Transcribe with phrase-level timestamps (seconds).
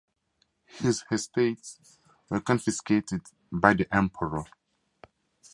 [0.79, 1.77] His estates
[2.27, 4.45] were confiscated by the Emperor.